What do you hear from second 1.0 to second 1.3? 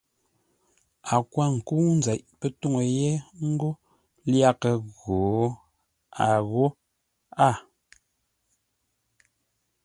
A